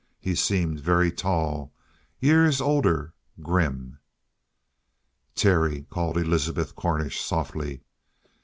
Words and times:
He 0.19 0.33
seemed 0.33 0.79
very 0.79 1.11
tall, 1.11 1.71
years 2.19 2.59
older, 2.59 3.13
grim. 3.39 3.99
"Terry!" 5.35 5.85
called 5.91 6.17
Elizabeth 6.17 6.75
Cornish 6.75 7.21
softly. 7.23 7.81